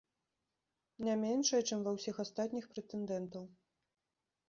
Не 1.09 1.13
меншая, 1.25 1.61
чым 1.67 1.85
ва 1.89 1.95
ўсіх 1.99 2.15
астатніх 2.27 2.65
прэтэндэнтаў. 2.75 3.49